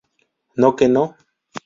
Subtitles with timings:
[0.55, 1.05] No que no.